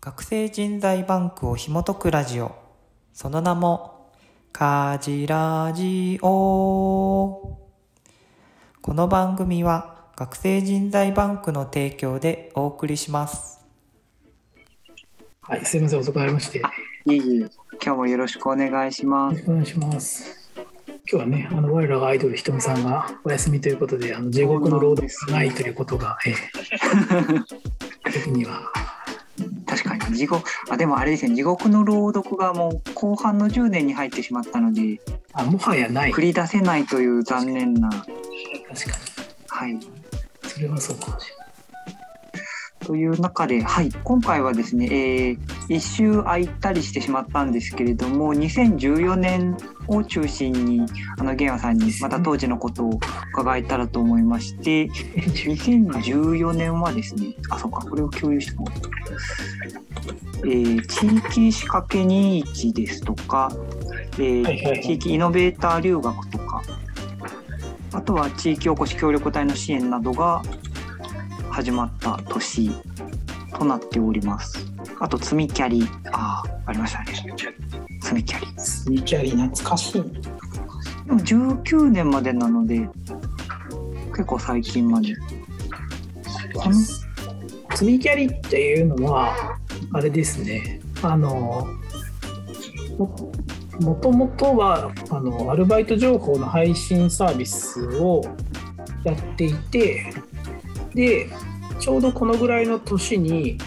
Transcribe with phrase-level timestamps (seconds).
[0.00, 2.54] 学生人材バンクを紐解くラジオ
[3.12, 4.12] その名も
[4.52, 7.58] カジラジオ
[8.80, 13.58] この番組は学生人材バンクの提供でお送りします
[15.42, 16.58] はい、すみません、遅くなりまして。
[16.58, 16.64] よ
[17.06, 17.50] いえいえ、
[17.82, 19.36] 今日もよろしくお願いします。
[19.36, 20.52] ろしくお願いします。
[20.54, 20.66] 今
[21.06, 26.34] 日はね、あの我らがアイドルひとみさんがお休みということで、あの地獄の労働がないということが、え
[28.06, 28.70] え 時には、
[30.10, 35.00] 地獄、あ、でもあれですね、地獄の朗読がもう後半の10年に入ってしまったので、
[35.32, 36.12] あもはやない。
[36.12, 38.98] 繰り出せないという残念な、確か
[39.48, 39.74] はい。
[39.74, 39.90] に。
[40.42, 41.37] それはそうかもしれない。
[42.88, 45.38] という中で、はい、今回はですね、えー
[45.68, 50.86] 一周空いたりしてしまったんですけれども、2014年を中心に、
[51.18, 52.98] あの、ゲンワさんにまた当時のことを
[53.34, 58.72] 伺えたらと思いまして、2014年はですね、あ、そうか、これを共有してもら。
[60.44, 63.52] えー地域仕掛け21ですとか、
[64.14, 66.62] えー地域イノベーター留学とか、
[67.92, 70.42] あとは地域おこし協力隊の支援などが
[71.58, 72.70] 始まった年
[73.58, 74.64] となっております。
[75.00, 77.12] あと、積みキャリ、ああ、ありましたね。
[78.00, 78.46] 積みキャリ。
[78.56, 80.02] スミキャリ懐かしい。
[80.04, 82.88] でも19年までなので、
[84.10, 85.16] 結構最近まで。
[86.54, 89.58] このスミキャリっていうのは、
[89.94, 91.66] あれですね、あの、
[92.96, 93.32] も
[93.80, 98.22] もともとはあのアルバイト情報の配信サービスを
[99.02, 100.14] やっていて、
[100.94, 101.28] で、
[101.78, 103.58] ちょうどこのぐらいの年に、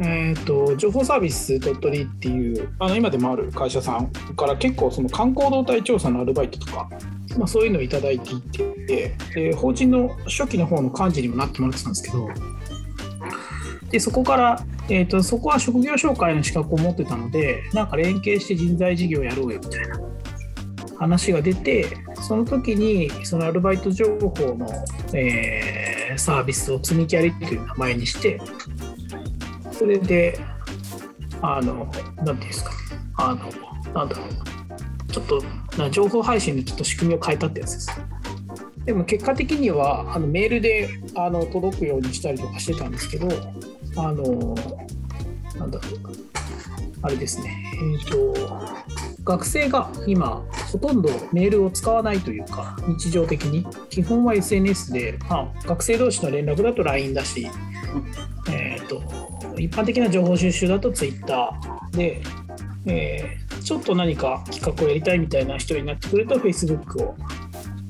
[0.00, 6.88] えー、と情報サービス鳥取っていうあの今でもある会社さんから結構その観光動態調査のアルバイトとか、
[7.36, 12.28] まあ、そういうのをいただいていてで法人の初期の方の幹事にもなってもらってたんですけど
[13.90, 20.00] でそこから、えー、とそこは職業紹介の資格を持ってたのでなんか連携して人材事業やろうよみたいな
[20.98, 21.86] 話が出て
[22.26, 24.66] その時にそのアルバイト情報の、
[25.14, 28.40] えーサービスを積みキャリという名前にして
[29.72, 30.38] それで
[31.42, 32.70] あの何ていうんですか。
[33.16, 35.12] あのなんだろう。
[35.12, 35.42] ちょっと
[35.76, 37.90] な情報配信のちょっと仕組みを変えたってやつです。
[38.84, 43.28] でも結果的にはあのメールであの届くようにしたりとかしてたんですけど
[43.96, 44.54] あの
[45.58, 46.18] なんだろう。
[47.02, 47.64] あれですね。
[48.00, 48.34] えっ、と
[49.28, 53.66] 学生が今ほとんどメールを使わないというか日常的に。
[53.90, 57.46] 基本は SNS で、まあ、学生同士の連絡だと LINE だし、
[58.50, 59.02] えー、と
[59.60, 61.50] 一般的な情報収集だと Twitter
[61.92, 62.22] で、
[62.86, 67.16] えーちょっと何か企画をやりたいみたいな人になってくると Facebook を、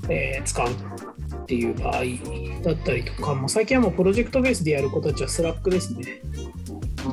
[0.09, 2.03] えー使うっていう場合
[2.65, 3.35] だったりとか。
[3.35, 6.21] もう最近はもうプロジェクトベースでやる子たちは Slack ですね。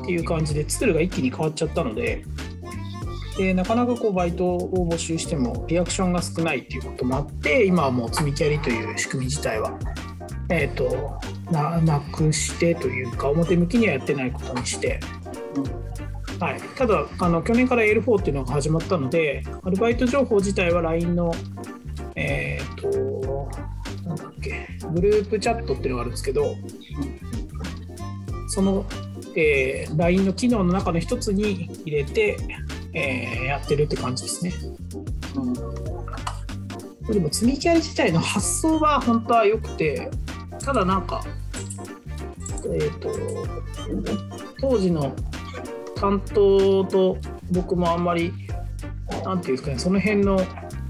[0.02, 2.24] っていう感じでツールが一気に変わっちゃったので。
[3.36, 9.78] でなかなかこうバイトを募集してもリアクションが少ないっていうこともあって今はもう積みキャリという仕組み自体は、
[10.48, 11.20] えー、と
[11.50, 15.00] ななくしてというか表向きにはやってないことにして、
[16.40, 21.34] はい、ただあの去年から L4 っていうのが始まったのでアルバイト情報自体は LINE の
[22.14, 23.50] えっ、と
[24.06, 26.54] なんだっけグループチャットっていうのがあるんですけど
[28.48, 28.86] その、
[29.36, 32.38] えー LINE の機能の中の一つに入れて、
[32.96, 34.52] えーやってるって感じですね。
[35.34, 37.12] うん。
[37.12, 40.10] でも積みキャリ自体の発想は本当は良くて
[40.58, 41.22] ただなんか
[42.72, 43.10] えっ、と
[44.60, 45.14] 当時の
[45.94, 47.16] 担当と
[47.52, 48.32] 僕もあんまり
[49.24, 50.38] なんていうんですかねその辺の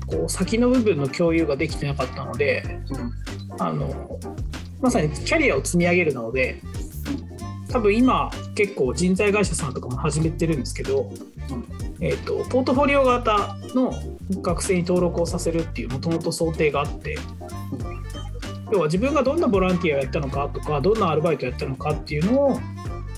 [0.06, 2.80] こう先の部分の共有ができてなかったので
[3.58, 4.18] あの
[4.80, 6.62] まさにキャリアを積み上げるので
[7.70, 11.12] 多分今結構人材会社さんとかも始めてるんですけど、
[12.00, 13.92] えー、とポートフォリオ型の
[14.42, 17.18] 学生に登録をさせるっていうもともと想定があって
[18.70, 22.60] 要は自分がどんなボランティアをやったのかとかどんなアルバイトをやったのかっていうのを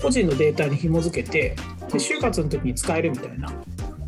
[0.01, 1.55] 個人のデータに紐付けて
[1.91, 3.51] で就活の時に使えるみたいな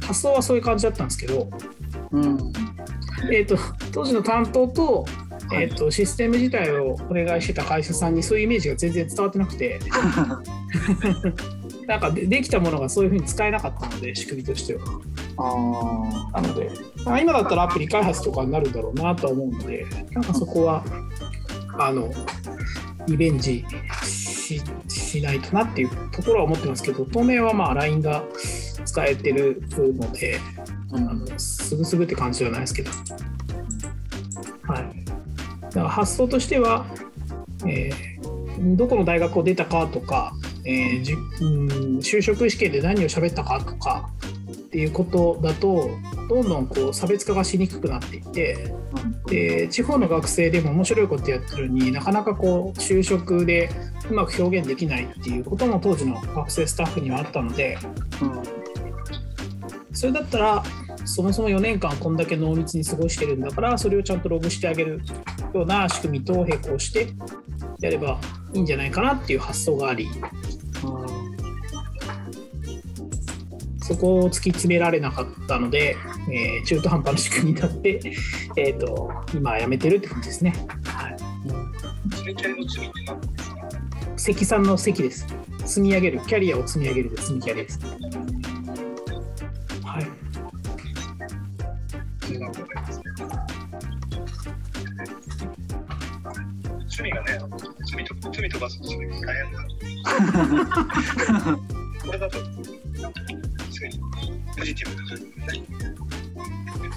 [0.02, 1.50] 発想はそういう感じだったんですけど、
[2.12, 2.54] うん。
[3.32, 3.58] えー、と
[3.92, 5.06] 当時の担当と,、
[5.54, 9.80] えー、とシステム自体をお願いしてた会社さんにそういうイメージが全然伝わってなくて
[11.92, 14.82] なんかでできたものがそういうふうに使えなかったので仕組みとしては。
[16.34, 16.72] あなので、
[17.04, 20.86] まあ、今だったらアプリ開発とかになるんだろうなとは思うので、なんかそこは、
[21.78, 22.10] あの、
[23.08, 23.66] リベンジ
[24.06, 28.24] ししないとなっていうところは思ってますけど、当面はまあ LINE が
[28.86, 32.92] 使えてるので、ーあのすぐすぐって感じじゃないですけど、
[34.64, 35.06] はい。
[35.62, 36.86] だから発想としては、
[37.66, 38.12] えー
[38.62, 41.14] どこの大学を出たかとか、えーじ、
[42.18, 44.10] 就職試験で何を喋ったかとか
[44.52, 45.90] っていうことだと
[46.30, 48.74] どんどんこう差別化がしにくくなっていって
[49.28, 53.70] で地方の学生でも面白いことやってるのになかなかこう就職で
[54.10, 57.78] うまく表現できないっていうことも当時の学生スタッフにはあったので
[58.22, 58.62] うん
[59.94, 60.64] それだったら
[61.06, 65.02] そもそも4年間こんだけ濃密に過ごしてるんだからそれをちゃんとログしてあげる
[65.54, 67.10] ような仕組みと並行して
[67.82, 68.20] やれば
[68.54, 70.08] いいんじゃないかなっていう発想があり。
[73.92, 75.98] そこを突き詰められなかったので、
[76.30, 78.00] えー中途半端な仕組みになって、
[78.56, 80.54] えー、と今はやめてるって感じですね。
[80.86, 81.18] はい、
[82.16, 83.18] 積の積ですか
[84.16, 85.28] 積算の積です。
[85.66, 87.80] 積み上げる、キャリアを積み上げるで積みキャリアです。
[89.84, 90.08] はい。
[96.80, 97.40] 趣味がね、
[97.92, 99.60] 罪と罪と罰の罪が大変だ。
[102.06, 102.40] これだと、
[103.82, 104.32] すごい。
[104.58, 105.66] ポジティブですよね。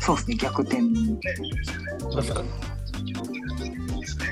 [0.00, 0.82] そうですね、逆転。
[0.82, 0.92] ね、い。
[1.12, 1.16] い。
[1.16, 1.92] ですよね。
[2.14, 2.48] 確かに。
[4.00, 4.25] ですね。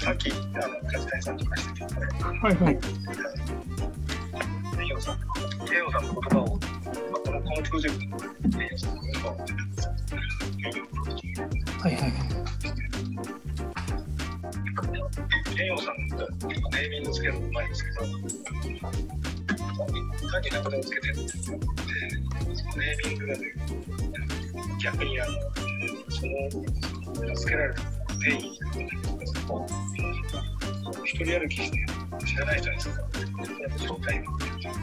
[0.00, 0.40] さっき、あの、
[0.90, 2.54] 梶谷さんとかしてて、はい。
[2.54, 2.78] はい。
[4.78, 5.18] レイオさん、
[5.70, 9.44] レイオさんの言葉を、まあ、このこのプロジェクトのレイオさんの言葉を、は
[11.90, 11.92] い。
[11.92, 12.00] はい。
[12.00, 12.10] はい。
[15.58, 17.66] レイオさんがネーミングつけるのうまい。
[17.66, 18.06] んですけど、
[20.30, 23.40] 単に名前をつけてるんで、そのネーミングがね、
[24.82, 25.32] 逆にあの、
[26.10, 27.82] その、つけられた
[28.18, 28.86] 定義とかね
[31.04, 31.78] 一人歩きして
[32.26, 32.90] 知らない人にさ、
[33.78, 34.74] 状態になってるっていう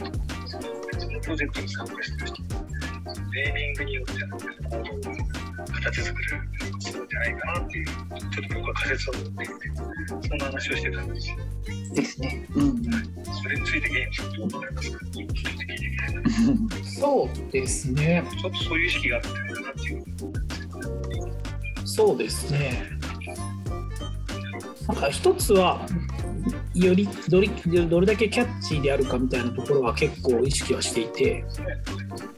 [0.00, 2.42] のがそのプロジェクトに参加してる人、
[3.32, 5.14] ネーミングによってなんか行動を
[5.72, 6.28] 形作る
[6.80, 9.52] そうじゃないかなっていう、ちょっと僕は仮説を持っていて、
[10.28, 11.36] そんな話をしてたんですよ。
[11.94, 12.46] ですね。
[12.54, 12.82] うん。
[12.82, 14.98] それについてゲームどう思われますか。
[17.00, 18.22] そうですね。
[18.40, 20.04] ちょっとそういう意識があるんじゃないかなっていう。
[21.86, 22.90] そうですね。
[24.88, 25.86] なんか一つは、
[26.74, 27.48] よりどれ
[27.86, 31.44] どれだけキャッチーであるかみたいなところは結構意識はしていて、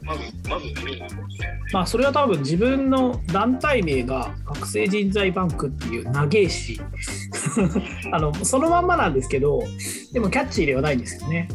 [0.07, 1.07] まず、まず耳にね、
[1.73, 6.79] まあ、それは多分自分の団体名が学生人材バンクっていう長えし。
[8.11, 9.63] あのそのまんまなんですけど
[10.13, 11.47] でもキャッチーではないんですよね。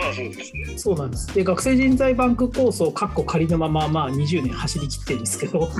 [0.00, 0.78] まあそうですね。
[0.78, 1.34] そうなんです。
[1.34, 5.68] で学生人材バンク構想かっこ仮のまま、まあ、20年走りきってるんですけど。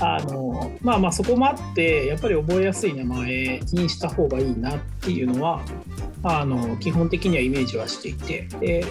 [0.00, 5.62] あのまあまあそこもあってやっぱり覚えやすい名前にした方がいいなっていうのは
[6.24, 8.48] あの基本的にはイメージはしていて。
[8.60, 8.84] で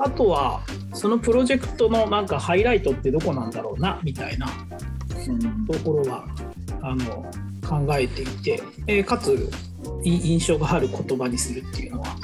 [0.00, 0.62] あとは
[0.92, 4.48] そのプロジェクトのなんかハイライトってどこなんだろうなみたいな
[5.28, 6.24] うんところは
[6.82, 7.24] あの
[7.66, 9.50] 考えていて、えーかつ
[10.02, 12.16] い印象がある言葉にするっていうのは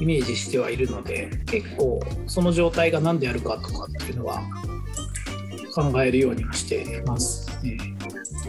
[0.00, 4.42] イメージしてはいるので結構その状態が何であるかとかっていうのは
[5.74, 7.76] 考えるようにはしてます、ね。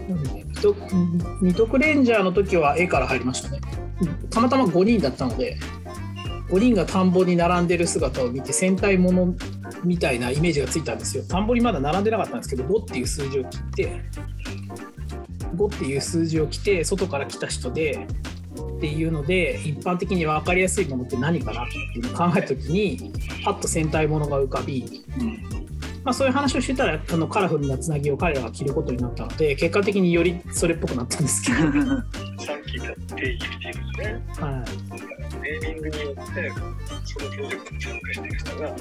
[0.08, 0.80] なので二徳
[1.42, 3.60] 二徳レンジャーの時は絵から入りましたね。
[4.30, 5.58] たまたま5人だったので
[6.50, 9.36] 5人が田んぼに並んでる姿を見て戦隊もの
[9.84, 11.24] みたいなイメージがついたんですよ。
[11.28, 14.02] 田んぼにまだ並んでなかったんですけど5っていう数字を切って
[15.56, 18.08] 5っていう数字を来て外から来た人で
[18.78, 23.12] っていうので一般的に分かりやすいものって何かなっていうのを考えた時に
[23.44, 25.04] パッと戦隊ものが浮かび、
[26.04, 35.15] まあ、そういう話をしてたらあのカラフルなつなぎを彼らが着ることになったので結果的によりそれっぽくなったんですけど、 さっき言った定義っていね、はい、
[35.46, 36.52] ネーミングによって、
[37.06, 38.76] そのプロジェクトに参加している人が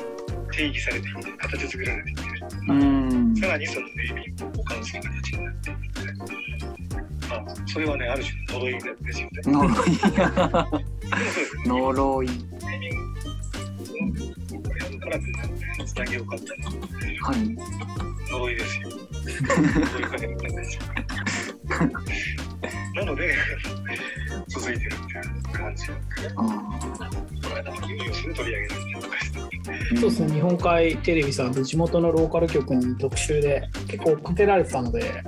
[0.50, 2.23] 定義されていて、形作られていて、
[2.68, 3.37] うん。
[3.37, 6.33] さらにそのネーミングを保管する形になっているので、
[7.28, 9.42] まあ、それはね、ある種の呪いですよね。
[9.44, 9.90] 呪い。
[11.66, 12.26] 呪い。
[12.26, 14.21] ネーミング、
[14.66, 16.62] これカラフルなつなぎを買ったり、
[17.18, 17.37] はい。
[18.30, 18.88] 呪いですよ。
[19.44, 20.83] 呪いかけてたんですよ。
[22.94, 23.35] なので、
[24.49, 25.87] 続いてるっていう感じ
[30.00, 35.23] そうですね日本海テレビさんと地元のローカル局に特集で結構かけられてたので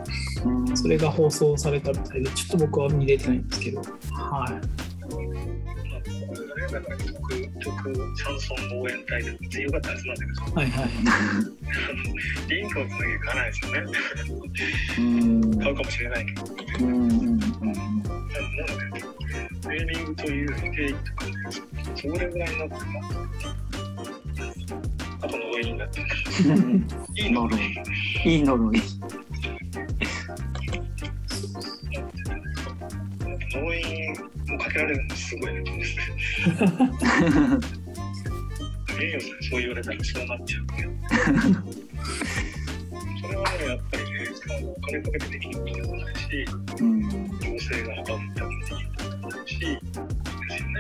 [0.45, 0.77] うん。
[0.77, 3.81] それが放送されたみたいでちょっと僕は見れてないんですけど。
[4.13, 4.96] はい
[6.75, 7.15] れがね、だから曲、
[7.59, 10.89] 曲、シャンソン応援隊で、めっちゃ良かったやつなんだけど、はいはい
[12.49, 13.85] リンクをつなげ買わないですよね。
[14.99, 15.59] うん。
[15.59, 16.87] 買うかもしれないけど。
[16.87, 16.93] うん。
[16.93, 17.39] うん。
[17.39, 17.51] なの
[19.63, 21.33] で、ネーミングという定義とかね、
[21.97, 23.01] それぐらいになっても、
[25.23, 26.07] あと呪いになってる。
[27.17, 27.61] いいの呪い。
[28.25, 28.83] いい呪い。
[34.77, 36.03] けられるのすごいですね。
[38.99, 40.91] 名誉さんそう言われたらそうなっちゃ うけど。
[43.23, 46.21] それはね、やっぱりね、あのお金かけてできることでもないし、
[46.81, 49.71] うん行政が阻むためにできることでもないし、で
[50.51, 50.79] すよね。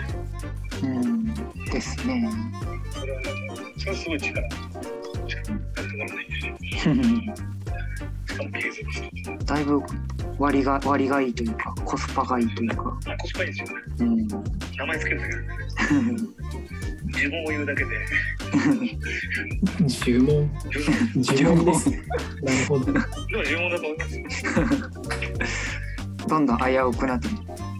[0.82, 1.24] うん
[1.64, 2.30] ですね。
[2.90, 3.26] それはね、
[3.78, 4.48] それはすごい力。
[5.26, 7.34] 力にならないんでね。
[8.28, 9.44] しかも継続する。
[9.44, 9.82] だいぶ
[10.38, 12.98] 割が割がいいというかコスパがいいというか。
[13.06, 13.74] あ、コスパいいですよね。
[14.00, 14.28] うん
[14.76, 15.48] 名前つけるだけでね。
[17.06, 17.90] 自分を言うだけで、
[18.52, 20.50] 呪文？
[21.14, 22.02] 呪文ですね。
[22.42, 22.84] なるほど。
[22.86, 22.98] でも
[23.42, 24.22] 呪文だと思いますよ。
[26.28, 27.28] どんどん危うくなって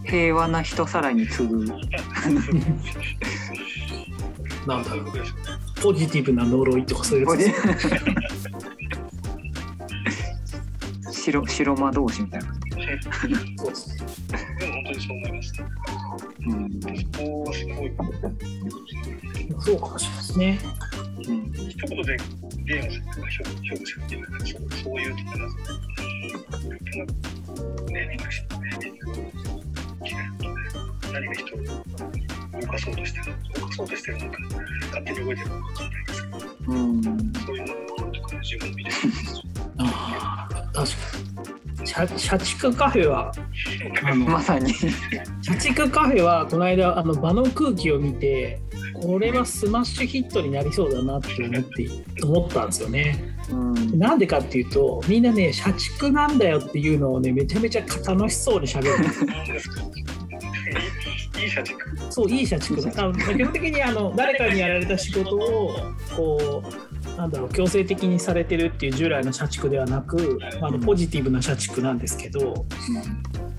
[0.05, 1.65] 平和な人さらに次ぐ。
[4.65, 5.41] なんだろうそういうことですよね。
[5.81, 7.53] ポジティブな呪いとかそういうやつで
[7.89, 8.46] すね。
[11.31, 12.47] 白白魔同士みたいな。
[13.57, 14.05] そうですね。
[14.59, 15.53] でも本当にそう思います。
[16.39, 17.91] うんそこはすごい。
[19.59, 20.59] そうかもしれないですね。
[21.17, 22.17] うん一言で
[22.63, 26.77] ゲームさんとか評評価するっていうのはそうそういうと思いますね。
[27.91, 29.13] ネーミングして、ネーミングを
[30.03, 31.57] 決めることで、何が人を
[32.61, 33.25] 動かそうとしてる
[33.59, 34.37] 動かそうとしてるのか、
[34.87, 37.67] 勝手に動いてるのかわかんないですけど、うんそういうの
[38.11, 38.95] とかね、自分見てる。
[39.79, 40.95] ああ、確か
[41.81, 41.87] に。
[41.87, 43.31] 社社畜カフェは、
[44.03, 44.73] あの、まさに。
[45.41, 48.59] 社畜カフェは、この間、あの場の空気を見て、
[48.93, 51.89] これはスマッシュヒットになりそうだなって思って、
[52.23, 53.35] 思ったんですよね。
[53.49, 59.27] うんなんでかっていうと、みんなね、社畜なんだよっていうのをね、めちゃめちゃ楽しそうに喋るんですよ。
[59.27, 59.81] なんですか
[61.41, 61.77] いい社畜。
[62.09, 65.75] そう、いい社畜基本的にあの誰かにやられた仕事を、
[66.15, 72.65] こう、なんだろう、強制的にされてるっていう従来の社畜ではなく、あのポジティブな社畜なんですけど、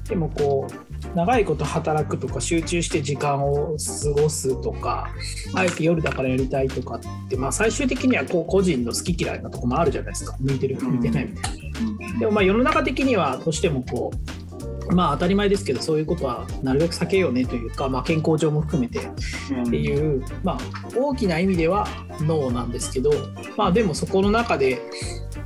[0.09, 5.11] でもこう、長いこと働くとか、集中して時間を過ごすとか、
[5.55, 12.19] あえて夜だからやりたいとかって、まあ、最終的にはこう個人の好き嫌いなとこもあるじゃないですか、向いてる、向いてないみたいな。
[12.21, 14.48] でもまあ世の中的にはどうしてもこう
[14.93, 20.59] まあ当たり前ですけどそういうことはなるべく避けようねというか、まあ、健康上も含めてっていう、まあ、
[20.97, 21.87] 大きな意味では
[22.21, 23.11] ノーなんですけど、
[23.57, 24.81] まあ、でもそこの中で、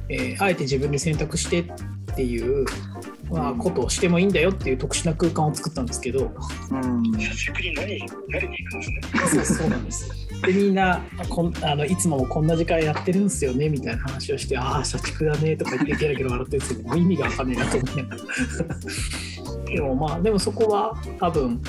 [0.09, 2.67] えーあえて自分で選択してっていう、
[3.31, 6.33] まあ、ことをしてもいいんだよっていう特殊な空間を作ったんですけど
[6.71, 7.03] うん。
[9.29, 10.11] そうそうなんです。
[10.43, 18.23] でみんなこんあのいつもこんな時間やってるんですよねみたいな話をしてああ社畜だねとか言ってゲラゲラ笑ってるんですけどもう意味が分かんないなと思いながら
[19.73, 21.61] でもまあでもそこは多分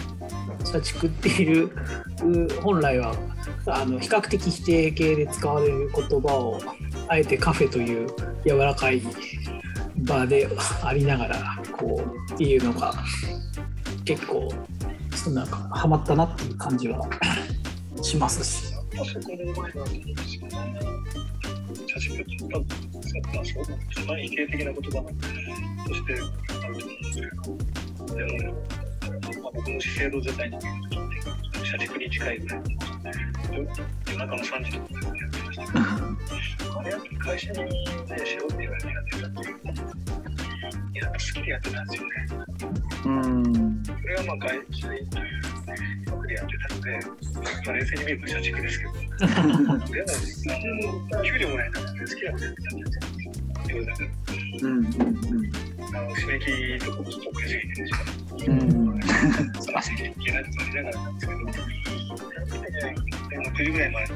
[0.65, 1.71] 社畜っていう
[2.61, 3.15] 本来は
[3.65, 6.59] あの比較的否定形で使われる言葉を
[7.07, 8.07] あえてカフェという
[8.45, 9.01] 柔らかい
[9.97, 10.47] 場で
[10.83, 12.93] ありながらこうっていうのが
[14.05, 14.49] 結構
[15.31, 17.07] なんかハマったなっていう感じは
[18.01, 18.73] しますし。
[21.73, 21.89] まあ、そこの前なんですよね。
[21.89, 22.67] 社畜って多分、
[23.33, 25.01] まあ、そう一番否定的な言葉
[25.85, 28.53] としてあると思うんですけど、でも、
[29.41, 30.57] まあ、僕も資生堂絶対に
[31.65, 32.65] 社畜に近いぐらいの、
[34.07, 37.69] 夜中の3時とかでやってましたけど、あれやっぱり会社に、ね、
[38.25, 40.32] しろって言われてやってたっていう
[41.05, 42.13] か、いや、好きでやってたんですよね。
[43.05, 45.31] うんそれはまあ外社員という
[46.13, 46.99] 役でやってたので、
[47.65, 49.73] まあ、冷静に見ると社畜ですけど、でも、
[51.13, 53.33] あの給料もらえなくて好きなことやってたんですよ。
[53.69, 54.09] 夜だから
[54.61, 54.85] うんうん
[55.95, 57.93] あの締め切りとかもちょっと稼いでるし、
[58.47, 58.99] うん
[59.73, 61.53] 稼ぎいけないとか言いながらなんですけど、やっ
[62.49, 62.95] ぱりね、
[63.29, 64.15] でも9時ぐらいまで来る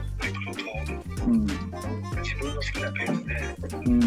[1.18, 3.34] と、うん自分の好きなペースで、
[3.86, 4.00] うん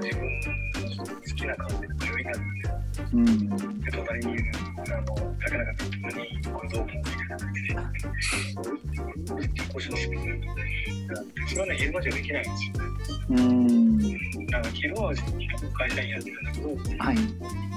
[0.00, 2.54] 自分の好きな感じで余裕があるん。
[2.54, 2.64] で、
[3.12, 3.80] うん。
[3.80, 4.44] で隣にいる
[4.76, 7.68] あの竹中君とかにこれどう思うみたいな感じで
[9.72, 10.40] 腰の締めてる
[11.48, 12.44] それはね昼間じゃできないん。
[12.44, 12.90] ですよね
[13.30, 13.98] うん。
[14.46, 14.62] なん。
[14.62, 15.12] か昼間は
[15.76, 16.44] 会社員やってたん。
[16.44, 17.16] だけどはい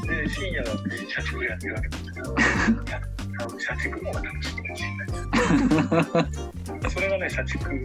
[0.07, 0.67] で深夜は
[1.09, 2.35] 社畜やってるわけですけど
[3.59, 7.79] 社畜の方が楽しいかもしれないそれがね社畜のね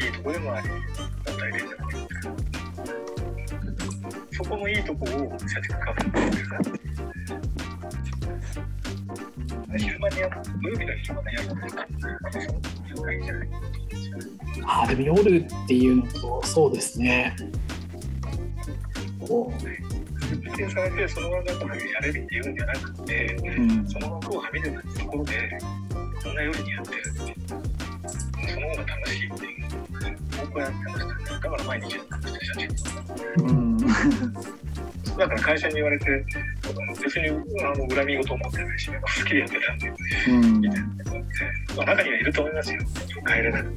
[0.00, 0.68] いいとこでもあり
[1.38, 2.06] 大変でもあるん。
[2.08, 2.34] ですけど
[4.38, 6.78] そこのいいとこを社畜カフェにしてる
[9.78, 11.86] 昼間にやる土曜日の昼間にやるんですか
[12.94, 13.48] そういういいじゃない
[14.64, 17.34] あでも夜っていうのとそうですね。
[19.26, 23.88] こ設定されてその枠をやれるっていうんじゃなくてうん。
[23.88, 25.58] その枠をはみ出たところで
[26.22, 27.17] こんな夜にやってる
[30.58, 33.78] 僕はやってましたねだから毎日やってました社畜うん。
[33.78, 33.86] だ
[35.26, 36.24] から会社に言われて、
[37.02, 37.32] 別にあ
[37.76, 39.78] の恨み事を持ってないし、好きでやってたん。
[39.78, 39.88] で、
[40.28, 40.60] うん。
[40.60, 40.86] みたいな、
[41.76, 42.80] まあ、中にはいると思いますよ。
[43.26, 43.76] 帰れなくて、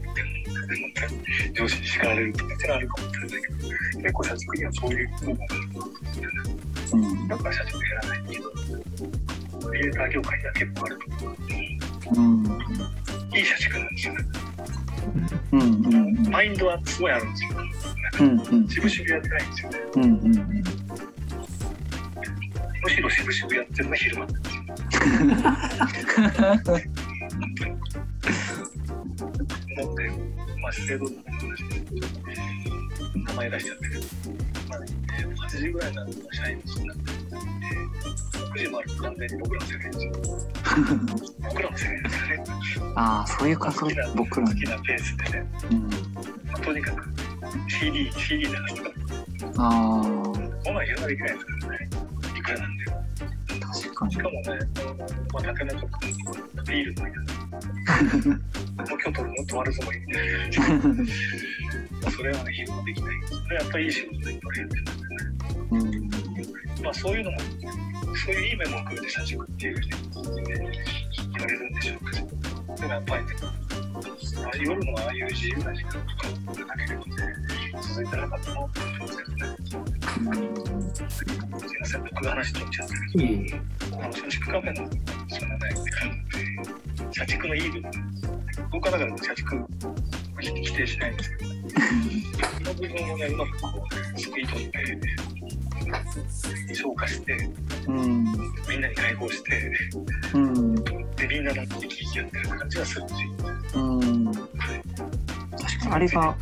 [1.54, 3.56] 上司に叱られるとかってのはあるかもしれないけど、
[4.02, 5.94] 結構社畜にはそういう部分があると思うん。
[6.04, 6.38] ですよね。
[6.94, 7.28] うん。
[7.28, 8.52] だから社畜やらないけど、
[9.68, 11.36] クリエイター業界には結構あると思
[12.12, 12.16] う。
[12.16, 13.38] うん。
[13.38, 13.96] いい社畜なん。
[13.96, 14.20] ですよね。
[15.52, 17.50] うんうんマインドはすごいあるんですよ。
[18.20, 18.34] うんう
[18.66, 19.80] ん渋々やってないんですよね。
[19.96, 20.22] うんうん
[22.84, 24.62] むしろ渋々やってるのが昼間なんですよ。
[29.82, 30.10] 思って、
[30.62, 31.82] まあ、資生堂の話で
[33.16, 34.02] 名前出しちゃったけど、
[34.70, 34.86] まあね、
[35.30, 37.04] 8時ぐらいになると社員になって、
[38.52, 40.12] 6時もあると完全に僕らの世界ですよ。
[41.50, 42.16] 僕らの世界です
[42.80, 42.94] よね。
[42.96, 47.10] ああそういう感覚好きな僕らに好きなペースでね、うんまあとにかく
[47.70, 48.90] CD、CD 流すとか、
[49.58, 50.04] ああ
[50.64, 51.90] こんなんやらないけないですからね。
[52.38, 53.02] いくらなんでも。
[53.62, 54.42] 確かにしかもね、
[55.34, 56.00] まあ、竹のとか
[56.68, 57.18] ビールとか、もう
[58.86, 60.82] 今日取るの止まるぞもいいみたいな。
[62.10, 63.16] それはね、昼間できない。
[63.28, 65.18] それやっぱりいい仕事でいっぱいやってるんですよね。
[65.72, 66.12] うん
[66.82, 69.90] まあそういうのも、そういういい面も含めて社畜っていうふうに
[70.42, 72.28] 言われるんでしょうけど、
[72.76, 73.32] でもやっぱりね、
[74.66, 77.12] 夜のああいう自由な時間とかがなければね、
[77.82, 79.46] 続いてなかったなって思うんですけどね。
[81.10, 83.24] すいません、僕が話取っちゃったけど。
[83.24, 84.90] いいあの社畜カフェの
[85.30, 85.70] そのね、
[87.12, 87.92] 社畜のいい部分、
[88.72, 89.64] 僕はだから社畜
[90.40, 95.00] 否定しないんですけど、その部分をね、うまくこう、すくい取って、
[96.74, 97.50] 消化して、
[97.88, 98.24] うん。
[98.70, 99.74] みんなに解放して、
[100.34, 100.76] うん。
[100.76, 103.14] で、みんなの生き生きやってる感じがするし、
[103.76, 104.32] うん。
[104.32, 106.38] 確かにあれが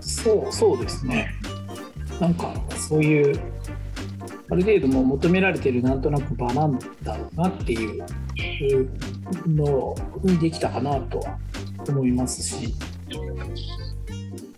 [0.00, 1.34] そうそうですね。
[2.20, 3.40] なんかそういう
[4.50, 8.04] ある程度もう求められてるなんとなく場なんだろうなっていう
[9.46, 11.38] のにできたかなとは
[11.88, 12.74] 思いますし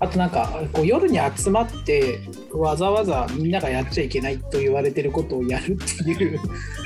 [0.01, 2.21] あとなんかこう夜に集まって
[2.53, 6.41] わざわざみんながやっちゃいけないと言われてることをやるっていう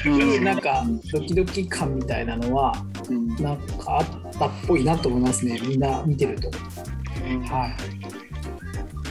[0.06, 2.74] うんなんかドキドキ感みたいなのは
[3.08, 6.50] うんなんかあったっぽいなと思いますねみんな見てると。
[7.48, 7.74] はい。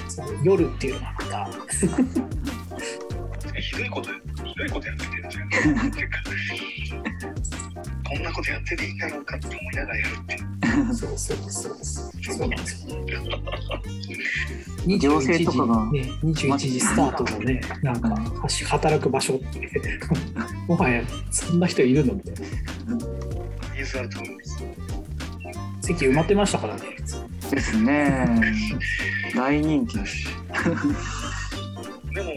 [0.10, 1.50] そう夜っていうのはまた、
[3.60, 4.10] ひどいこと、
[4.44, 5.46] ひどいことやっててるんですよ
[7.02, 7.33] ね。
[8.14, 10.38] こんなことやってていいんだろうかって思いながらやるってい
[10.92, 10.94] う。
[10.94, 12.96] そうそうそうそうなんですよ。
[14.86, 18.16] 行政とかがね、21時スタートのね、なんか
[18.66, 19.70] 働く場所って、
[20.68, 22.42] もはやそんな人いるのみたいな。
[25.82, 26.84] 席埋まってましたからね。
[27.50, 28.42] ですね
[29.36, 30.28] 大人気です
[32.14, 32.32] でも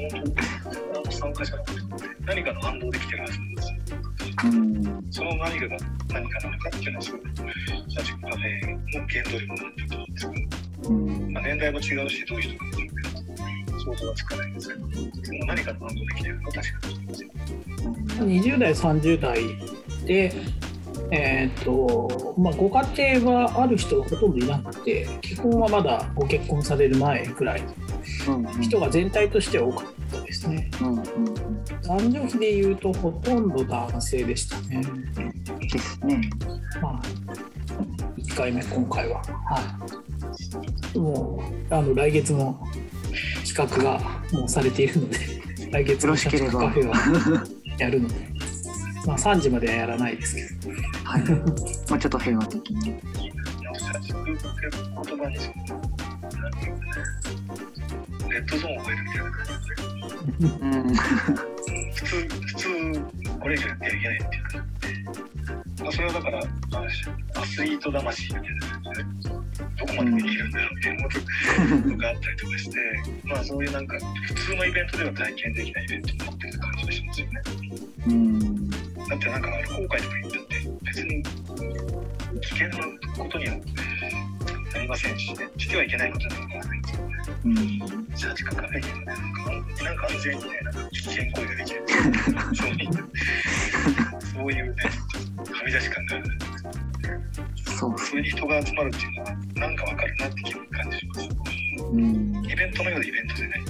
[1.10, 1.72] 参加者って
[2.26, 3.76] 何かの反応できてるはずなんですよ。
[4.44, 5.06] うん。
[5.10, 5.76] その何かが
[6.12, 7.20] 何かなのかっていうのはすごい、
[7.88, 11.32] 社畜カフェの原動力になってると思うんですけど、うん。
[11.32, 17.30] まあ、年代も違うし、どういう人かも違うけど、想像はつかないんですけど、でも何かの反応できてるのは確かにそうですよ。
[18.24, 19.42] 20代、30代
[20.06, 20.32] で、
[21.10, 27.62] えーとまあ、ご家庭がある人がほとんどいなくて、基本はまだご結婚される前ぐらい
[28.28, 30.70] うん人が全体として多かったですね。
[30.80, 31.04] うんうん
[31.82, 34.82] 男女比で言うとほとんど男性でしたね。
[35.72, 36.30] ですね。
[36.82, 37.00] まあ、
[38.16, 39.18] 1回目、今回は。
[39.18, 39.24] は
[40.94, 42.60] い、もうあの来月の
[43.46, 44.00] 企画が
[44.32, 45.18] もうされているので、
[45.70, 47.46] 来月の社畜カフェは
[47.78, 48.14] やるので、
[49.06, 50.74] まあ、3時まではやらないですけど。
[51.04, 51.22] はい。
[51.88, 52.94] まあちょっと平和的に
[58.36, 60.94] レッドゾーンを超えるみたいな感じで、うん
[61.94, 62.68] 普通、普通、
[63.40, 71.10] これ以上やってはいけないっていうか、まあ、それはだから、まあアスリート魂みたいな感じで、どこまでできるんだろうみたいなこ
[71.88, 72.78] とがあったりとかして、
[73.24, 77.42] まあそういうなんか、普通のイベントでは体験できないイベントになってる感じがしますよね。
[78.06, 82.74] うんだってなんか、後悔とか言ったって、別に危険な
[83.16, 83.56] ことには
[84.74, 87.16] なりませんしね、してはいけないことにはならないんですよね。
[87.44, 87.48] う
[88.02, 91.84] ん社畜カフェにはね、なんか、なんか安全にね、なんか危険行為ができる。
[92.54, 92.92] そういう
[94.34, 96.24] そういうね、はみ出し感がある。
[97.78, 101.28] そう普通に人が集まるっていうのは、なんかわかるなって気分感じします。
[101.92, 103.60] うんイベントのようなイベントでない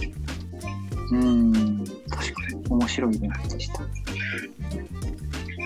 [1.12, 3.80] うん確かに面白いイベントでした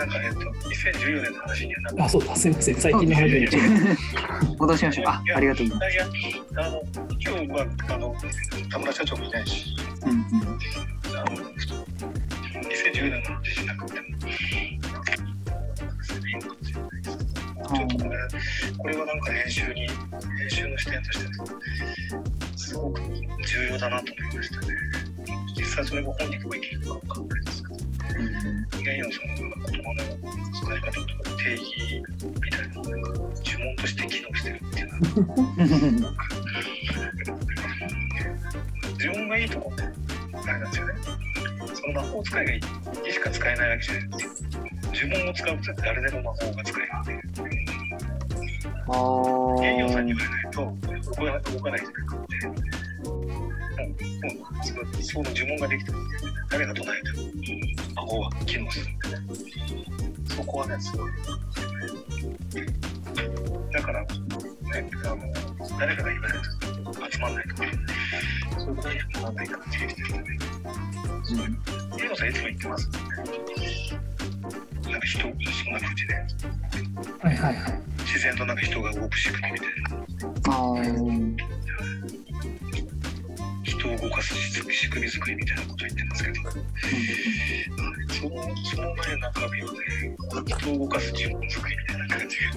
[0.00, 3.48] なんか、えっと、2014年の話にはなあ、そうだ、すみません、最近の話に。
[4.58, 6.12] 戻しましょうあありがとうございいやいや、
[6.56, 6.82] あの、
[7.20, 8.16] 今日は、あの、
[8.70, 10.16] 田村社長もいないし、ますうん
[11.16, 11.36] ああの
[12.62, 18.18] 2010年の地震なくても、ちょっとこれ、
[18.78, 19.90] これはなんか編集に、編
[20.48, 21.26] 集の視点として、
[22.56, 24.66] すごく重要だなと思いましたね。
[25.54, 27.49] 実際それが本人が生きるかわかんない
[28.26, 29.98] ですけど、ゲンヨンさんの言葉の
[30.52, 33.00] 使い方とか定義みたいなのが呪
[33.58, 34.92] 文として機能してるっていうの
[36.06, 36.14] は、
[38.98, 40.94] 呪文がいいとこってあれなんですよね。
[41.74, 42.60] その魔法使いがいい
[43.12, 44.44] しか使えないわけじゃないです。
[44.92, 47.20] 呪文を使うと誰でも魔法が使えるっていう。
[49.62, 52.79] 営業さんに言われないと動かない動かないじゃなくて、
[53.90, 53.96] も
[54.32, 56.16] うもうそのその呪文ができてるんで、
[56.50, 57.22] 誰が唱えても
[57.94, 59.84] 魔法は機能するんでね。
[60.36, 61.10] そこはね、すごい。
[63.72, 64.06] だから、ね、
[65.04, 65.22] あの
[65.78, 66.38] 誰かが言わない
[66.84, 67.62] と集まんないとか、
[68.58, 70.24] そういうことにはならないかもしれないですね。
[71.98, 72.98] 営業さんいつも言ってますね。
[74.90, 75.30] なんか人、そん
[75.72, 76.26] な風にね、
[77.20, 77.82] はいはいはい。
[77.98, 79.98] 自然となんか人が動く仕組みみたいな。
[80.46, 81.59] あー
[83.80, 89.78] 人を動かす仕組み作りみたいなことを言ってますけど、そのその前の中身はね、
[90.46, 92.50] 人を動かす呪文作りみたいな感じが、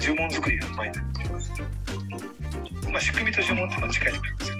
[0.00, 1.52] 呪文作りがうまいなって言います。
[2.90, 4.56] まあ、仕組みと呪文ってのは近いと思いますよ。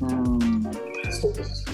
[0.00, 0.48] うん
[1.10, 1.64] そうです。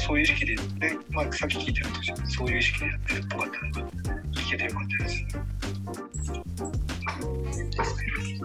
[0.00, 0.62] そういう意識で、で
[1.10, 3.92] まあ、さっき聞いてると、そういう意識でやってるっぽかったのが、
[4.32, 5.24] 聞けてよかったです。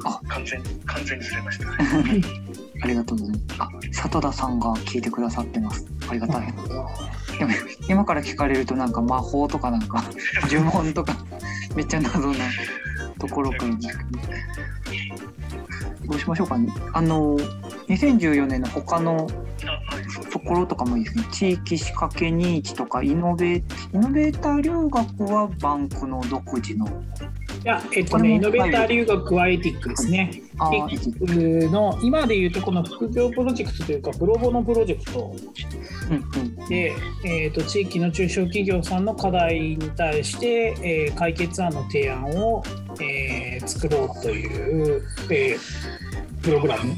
[0.03, 2.21] あ完全に、完全にずれましたね。
[2.83, 3.43] ありがとうございます。
[3.59, 5.85] あ、里田さんが聞いてくださってます。
[6.09, 6.53] ありがたい。
[7.37, 7.51] でも
[7.89, 10.03] 今から聞かれるとなんか魔法とかなんか
[10.49, 11.15] 呪文とか
[11.75, 12.35] めっちゃ謎な
[13.17, 13.65] ところから
[16.05, 16.73] どうしましょうかね。
[16.93, 17.37] あの
[17.87, 19.27] 2014年の他の
[20.31, 21.23] ところとかもいいですね。
[21.31, 23.63] 地域仕掛け21とかイノベイイ
[23.97, 26.87] ノベーター留学はバンクの独自の。
[27.63, 30.41] いや、えっとね、イノベーター留学はエティックですね。
[30.57, 35.35] あエティックの今で言うとこの副業プロジェクトというかプロボノプロジェクト。
[36.09, 36.55] うんうん。
[36.67, 36.93] で、
[37.23, 42.63] えー、と地域の中小企業さんの課題に対して、えー解決案の提案を、
[42.99, 46.95] えー作ろうという、えープログラム。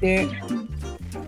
[0.00, 0.26] で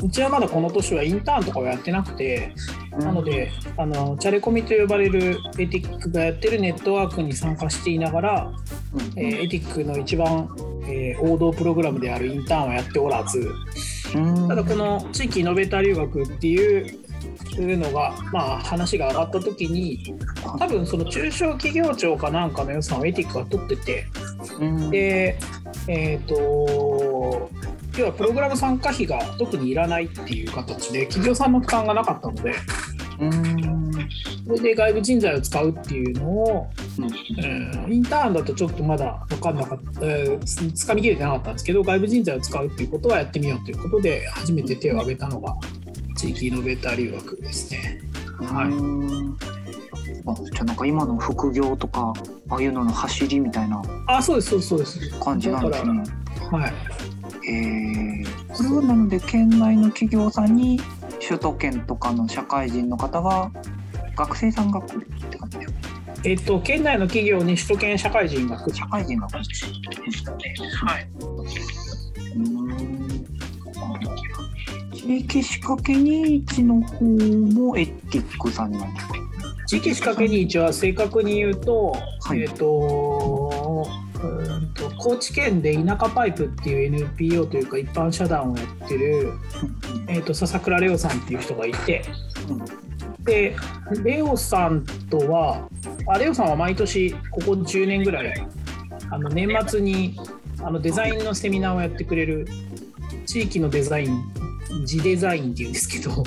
[0.03, 2.55] うちはまだこの年はインターンとかはやってなくて
[2.93, 3.01] うん。
[3.01, 8.53] なのであのチャレコミと呼ばれるエティックがやってるネットワークに参加していながら、
[8.95, 9.19] うん。
[9.19, 10.49] えーエティックの一番、
[10.85, 13.51] えー王道プログラムであるインターンはやっておらず
[14.15, 14.49] うん。
[14.49, 16.99] ただこの地域イノベーター留学っていう
[17.59, 20.15] のが、まあ、話が上がった時に
[20.59, 24.07] 多分その中小企業庁かなんかの予算をエティックが取ってて
[24.59, 24.91] うん。
[24.91, 25.39] で
[25.89, 27.40] えっ、と
[28.01, 32.55] 要はプログラム参加費が特にいらないっていう形で企業さんの負担がなかったので
[33.21, 33.91] うん
[34.47, 36.67] それで外部人材を使うっていうのを、
[36.99, 45.57] うんうんインターンだとちょっとまだ分かんなかった、えーつつかみきれてなかったんですけど外部人材を使うっていうことはやってみようということで初めて手を挙げたのが
[46.17, 48.01] 地域イノベーター留学ですね。
[48.39, 48.83] はいう
[49.31, 49.37] ん
[50.27, 52.13] あじゃあなんか今の副業とか
[52.49, 55.21] ああいうのの走りみたいなあそうですそうですそうです。
[55.21, 56.03] 感じなんですね。
[56.51, 56.73] はい
[57.51, 60.79] えー、これはなので県内の企業さんに
[61.27, 63.51] 首都圏とかの社会人の方が
[64.17, 65.79] 学生さんが来るって感じですか
[66.23, 69.55] えっと県内の企業に首都圏社会人が来る社会人が来るで
[70.13, 70.55] したね。
[70.85, 71.09] はい。
[72.37, 73.27] うん。
[74.95, 79.15] 地域仕掛け21の方もエティックさんなんですか？
[79.67, 82.43] 地域仕掛けに一は正確に言うと、はい。
[82.43, 83.87] えっ、と
[85.03, 89.33] 高知県で田舎パイプっていう NPO というか一般社団をやってる、
[90.09, 92.05] えっと笹倉レオさんっていう人がいて
[93.21, 93.57] で
[94.03, 95.69] レオさんとは
[96.07, 98.35] あレオさんは毎年ここ10年ぐらい
[99.11, 100.19] あの年末に
[100.63, 102.47] あのデザインのセミナーをやってくれる
[103.27, 104.23] 地域のデザイン
[104.81, 106.23] 自デザインっていうんですけど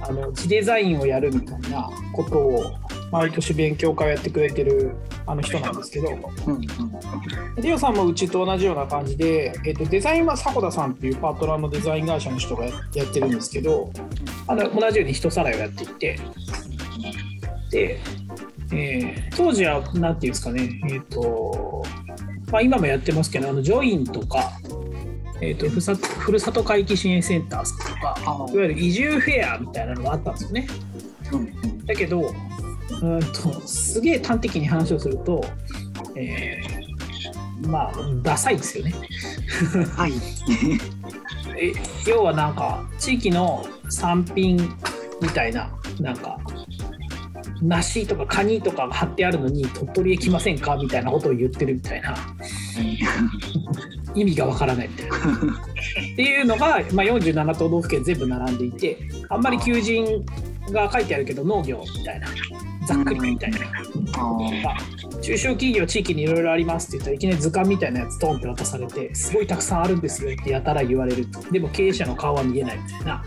[0.00, 2.74] あの自デザインをやるみたいなことを
[3.10, 4.94] 毎年勉強会をやってくれてる
[5.26, 6.08] あの人なんですけど。
[6.46, 6.62] うんうん。
[7.62, 13.90] リオさんもうちと同じような感じで、えっとデザインは迫田さんっていうパートナーのデザイン会社の人がややってるんですけど
[14.46, 16.18] あの同じように人さらいをやっていて。
[17.70, 17.98] で、
[18.72, 21.84] えー当時は何ていうんですかねえっ、と、
[22.50, 24.52] まあ、今もやってますけどあのジョインとか、
[25.40, 30.66] えー、とふさふるさと回帰支援センターとかあいわゆる移住フェアみたいなのがあったんですよね。
[31.32, 31.86] うんうん。
[31.86, 32.32] だけど、
[32.90, 35.44] うーんとすげえ端的に話をすると、
[36.14, 38.94] えーまあ、ダサいですよね。
[39.96, 40.12] はい
[41.58, 41.72] え
[42.06, 44.56] 要はなんか地域の産品
[45.22, 45.70] みたいな
[46.00, 46.38] なんか
[47.62, 52.14] 梨とかカニとかが貼ってあるのに鳥取へ来ませんかみたいなことを言ってるみたいな
[54.14, 55.16] 意味がわからないみたいな。
[55.16, 60.24] っていうのが、まあ、47都道府県全部並んでいてあんまり求人
[60.70, 62.28] が書いてあるけど農業みたいな
[62.86, 63.50] ざっくりみたい。
[63.50, 63.58] な。
[63.58, 64.76] あ
[65.22, 73.24] 中小企業地域にいろいろありますって言ったらいきなり図鑑みたいなやつドンって渡されてすごいたくさんあるんですよってやたら言われるとでも経営者の顔は見えないみたいな、ま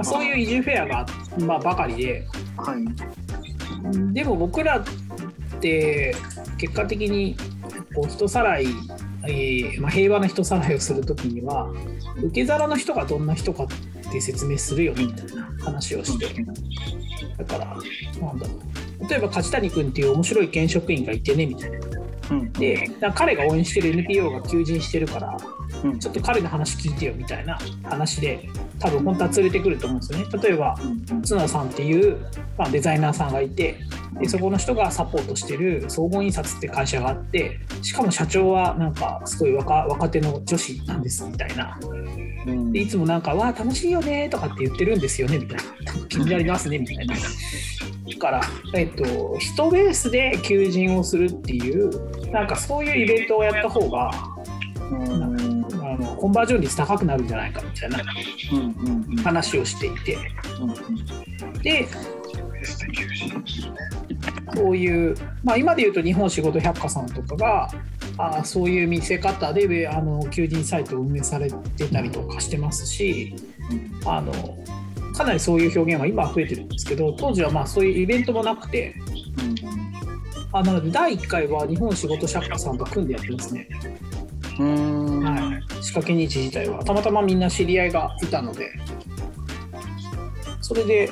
[0.00, 1.06] あ、そういう移住フェアが、
[1.40, 2.26] まあ、ばかりで。
[2.56, 2.84] あはい。
[4.14, 4.84] でも僕らっ
[5.60, 6.14] て
[6.56, 7.36] 結果的に
[7.94, 8.66] こう人さらい、
[9.26, 11.70] えーまあ、平和な人さらいをするときには
[12.22, 13.66] 受け皿の人がどんな人かっ
[14.10, 16.46] て説明するよねみたいな話をして。
[17.36, 17.66] だから
[18.20, 21.78] なんだろう例えば梶谷君っていう面白い現職員がいてねみたいな。
[22.30, 22.52] うん。
[22.52, 25.36] で彼が応援してる NPO が求人してるから
[25.82, 25.98] うん。
[25.98, 30.26] ちょっと彼の話聞いてよみたいな話で多分本当は連れてくると思うんですよね。
[30.42, 32.18] 例えばうん角さんっていう、
[32.56, 33.78] まあ、デザイナーさんがいて
[34.20, 41.78] でそこの人がサポートしてる総合印刷って会社があってしかも社長はなんかすごい若若手の女子なんですみたいな。
[41.82, 42.23] うん
[42.72, 45.64] でいつもなんか「わあ楽しいよね」とかって言ってるんですよねみたいな
[46.08, 47.14] 「気になりますね」みたいな。
[47.14, 47.20] だ
[48.18, 48.40] から、
[48.74, 54.10] えっと、人ベースで求人をするっていうなんかそういうイベントをやった方が
[54.90, 55.02] うん。
[55.38, 55.54] うん
[55.94, 58.00] あのコンバージョン率高くなるんじゃないかみたいな
[58.52, 60.18] うんうん話をしていて。
[61.62, 61.86] で
[62.52, 63.74] ベスト求人ですね。
[64.54, 67.70] そういう、まあ、今で言うと日本仕事百科さんとかが
[68.16, 73.34] あそういう見せ方であの求人サイトを運営されてたりとかしてますし
[74.04, 74.32] あの
[75.14, 78.94] かなりそういう表現は今は増えてるんですけど当時はまあそういうイベントもなくて
[80.52, 84.04] あなので第1回は日本仕事百科さんと組んでやってますね、うん
[84.58, 85.24] うん。
[85.24, 86.84] はい、仕掛け日自体は。
[86.84, 88.70] たまたまみんな知り合いがいたので。
[90.60, 91.10] それで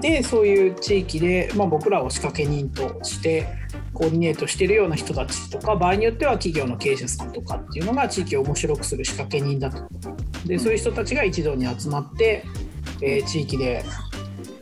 [0.00, 3.48] でそういう地域で、まあ、僕らを仕掛け人として
[3.96, 9.88] コーディネートしてるような人たちとか場合によっては企業の経営者さんとかっていうのが地域を面白くする仕掛け人だと
[10.44, 12.44] でそういう人たちが一堂に集まって、
[13.00, 13.82] えー地域で、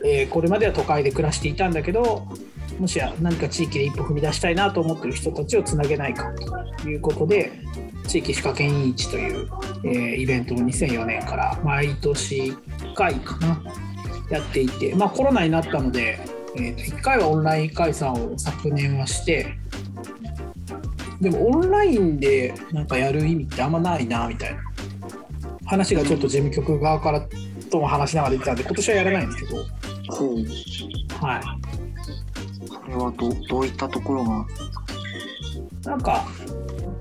[0.05, 2.25] えーこれまでは都会で暮らしていたんだけど
[2.79, 6.31] もしや何か地域で一歩踏み出したいなと思ってる人たちをつなげないか
[6.81, 7.51] ということで
[8.07, 9.49] 地域仕掛け人市という、
[9.83, 13.61] えーイベントを2004年から毎年1回かな
[14.29, 16.19] やっていて、まあ、コロナになったので、
[16.57, 19.57] えーと1回はオンライン開催を昨年はして
[21.21, 24.61] でもオンラインでなんかやる意味ってあんまないなみたいな。
[25.67, 27.27] 話がちょっと事務局側から
[27.71, 29.63] とも話しながら言ってたんで今年はやらないんですけど、
[30.09, 30.35] ほう
[31.25, 31.41] はい、
[32.67, 34.45] それはどどういったところが？
[35.85, 36.27] なんか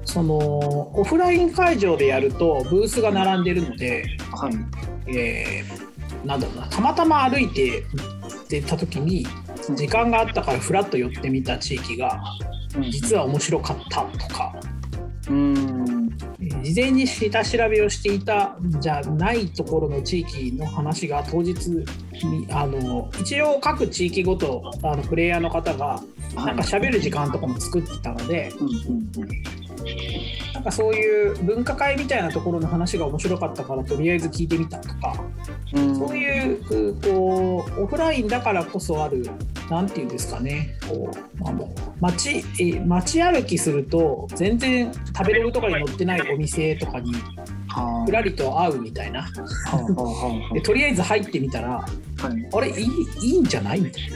[0.05, 4.55] そのオフライン会場でやるとブースが並んでるので、はい。
[5.11, 5.85] えー
[6.25, 7.85] なんだろうなたまたま歩いてっ
[8.49, 9.27] てた時に
[9.71, 12.23] 時間があったからふらっと寄ってみた地域が
[12.91, 14.55] 実は面白かったとか、
[15.29, 15.55] うん。
[16.41, 21.85] えー事前に下調べをしていたんじゃないところの地域の話が当日に
[22.51, 26.01] あの一応各地域ごとあのプレイヤーの方が
[26.35, 28.51] なんか喋る時間とかも作ってたので、
[30.65, 35.15] なんかそういう分科会みたいなところの話が面白かったからとりあえず聞いてみたとか、
[35.75, 35.95] うん。
[35.95, 39.27] そういうこうオフラインだからこそある
[39.71, 40.79] なんていうんですかね。
[40.89, 47.13] こうなんだろう街え街歩きすると全然食べログとかに載ってないお店とかに
[47.69, 49.29] はふらりと会うみたいな。
[50.55, 51.85] でとりあえず入ってみたら
[52.23, 52.49] あはい。
[52.55, 52.89] あれいい
[53.21, 54.11] いいんじゃないみたい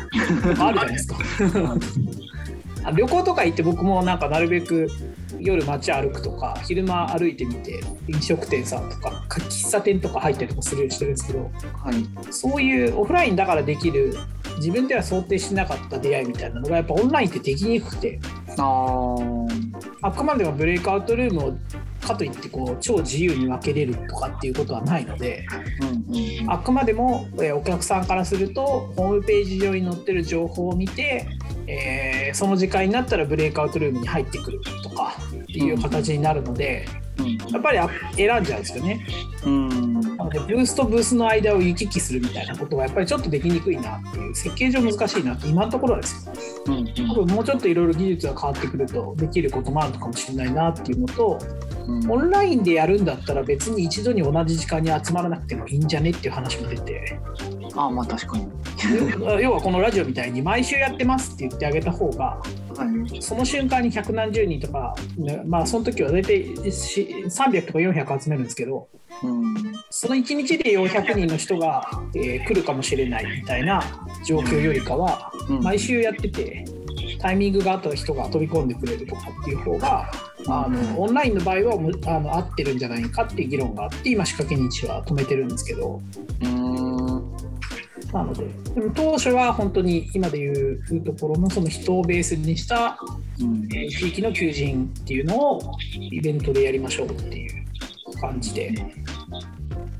[0.55, 0.67] な。
[0.67, 1.19] あるじゃないですか。
[2.85, 4.89] あ旅行とか行って僕もなんかなるべく
[5.39, 12.33] 夜街歩くとか昼間歩いてみて飲食店さんとか喫茶店とか入ったりとかするようにしてるんですけどはい。
[12.33, 14.15] そういうオフラインだからできる
[14.57, 18.19] 自分では想定しなかった出会いみたいなのがやっぱオンラインってできにくくて
[18.57, 19.73] あー。
[20.03, 21.55] あくまでもブレイクアウトルームを
[22.01, 25.45] かといってこう超自由に分けれるとかっていうことはないので
[25.81, 26.51] うんうんうん。
[26.51, 31.27] あくまでもえーお客さんからするとホームページ上に載ってる情報を見て、
[31.69, 36.87] えーその時間になったらブレイクアウトルームに入ってくるとかっていう形になるので
[37.51, 39.07] やっぱりあ選んじゃうんですよね。
[39.45, 39.69] うん。
[39.69, 46.33] うんなのでブースとブースの間を行き来するみたいなことがやっぱりちょっとできにくいなっていう設計上難しいなって今のところはですよ。
[46.67, 46.87] うん。
[47.09, 51.39] 多分もうちょっといろいろ技術が変わってくるとできることもあるのかもしれないなっていうのと
[51.87, 52.11] うん。
[52.11, 57.19] オンラインでやるんだったら別に一度に同じ時間に集まらなくてもいいんじゃねっていう話も出て。
[57.75, 58.47] あーまあ確かに
[59.41, 63.23] 要はこのラジオみたいに毎週やってますって言ってあげた方がはい。
[63.23, 68.89] その瞬間に百何十人とか、ねまあその時は大体し300とか400集めるんですけど
[69.23, 69.55] うん。
[69.91, 71.83] その1日で400人の人が、
[72.15, 73.83] えー来るかもしれないみたいな
[74.27, 76.65] 状況よりかはうん毎週やってて
[77.19, 80.11] タイミングがあった人が飛び込んでくれるとかっていう方が
[80.47, 86.01] あのオンラインの場合はむあの合ってるんじゃないかっていう議論があって今仕掛け日は止めてるんですけど
[86.43, 86.99] うん。
[88.13, 92.99] なのででも当初は本当に今でいうところのその人をベースにした
[93.41, 93.69] うん。
[93.73, 95.61] えー地域の求人っていうのを
[95.95, 97.67] イベントでやりましょうっていう
[98.21, 98.73] 感じで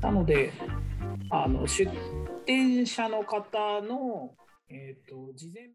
[0.01, 0.51] なので
[1.29, 1.89] あの出
[2.45, 4.31] 店者の方の、
[4.69, 5.67] えー、と事前